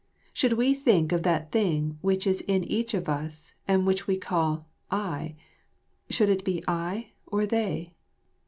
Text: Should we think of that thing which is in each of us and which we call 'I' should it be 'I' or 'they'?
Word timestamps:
Should 0.33 0.53
we 0.53 0.73
think 0.73 1.11
of 1.11 1.21
that 1.21 1.51
thing 1.51 1.99
which 2.01 2.25
is 2.25 2.41
in 2.47 2.63
each 2.63 2.95
of 2.95 3.07
us 3.07 3.53
and 3.67 3.85
which 3.85 4.07
we 4.07 4.17
call 4.17 4.67
'I' 4.89 5.35
should 6.09 6.27
it 6.29 6.43
be 6.43 6.63
'I' 6.67 7.11
or 7.27 7.45
'they'? 7.45 7.93